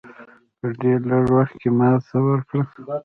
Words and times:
په 0.59 0.67
ډېر 0.81 0.99
لږ 1.09 1.25
وخت 1.35 1.55
کې 1.61 1.69
ماته 1.77 2.17
ورکړه. 2.27 2.63